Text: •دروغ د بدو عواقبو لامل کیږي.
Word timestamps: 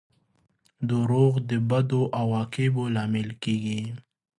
•دروغ 0.89 1.33
د 1.49 1.51
بدو 1.69 2.01
عواقبو 2.19 2.83
لامل 2.95 3.29
کیږي. 3.43 3.81